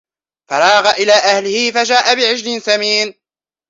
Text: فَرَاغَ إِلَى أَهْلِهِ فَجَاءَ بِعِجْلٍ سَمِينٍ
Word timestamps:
فَرَاغَ 0.49 0.87
إِلَى 0.89 1.13
أَهْلِهِ 1.13 1.71
فَجَاءَ 1.71 2.15
بِعِجْلٍ 2.15 2.61
سَمِينٍ 2.61 3.13